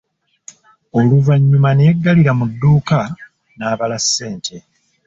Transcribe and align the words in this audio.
Oluvannyuma 0.97 1.69
ne 1.73 1.83
yeggalira 1.87 2.31
mu 2.39 2.45
dduuka 2.51 2.99
n'abala 3.57 3.97
ssente. 4.03 4.57